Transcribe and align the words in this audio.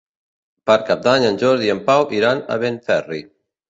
Per 0.69 0.77
Cap 0.87 1.03
d'Any 1.09 1.27
en 1.29 1.39
Jordi 1.43 1.71
i 1.71 1.77
en 1.77 1.85
Pau 1.93 2.09
iran 2.23 2.45
a 2.59 2.63
Benferri. 2.69 3.27